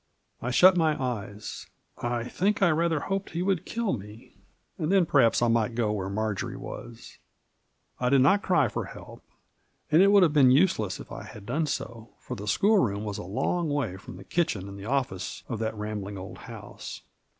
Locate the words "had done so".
11.25-12.15